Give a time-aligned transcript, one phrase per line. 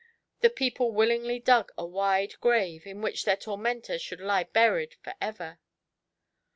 [0.39, 5.13] The people willingly dug a wide grave in which their tormentor should lie buried for
[5.21, 5.59] ever.